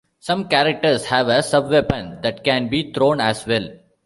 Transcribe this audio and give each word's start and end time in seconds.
Some 0.19 0.47
characters 0.47 1.05
have 1.05 1.27
a 1.27 1.43
subweapon 1.43 2.23
that 2.23 2.43
can 2.43 2.69
be 2.69 2.91
thrown 2.91 3.21
as 3.21 3.45
well. 3.45 3.69